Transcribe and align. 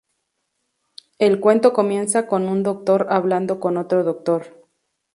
El 1.19 1.39
cuento 1.39 1.73
comienza 1.73 2.25
con 2.25 2.47
un 2.47 2.63
doctor 2.63 3.05
hablando 3.11 3.59
con 3.59 3.77
otro 3.77 4.03
doctor. 4.03 4.65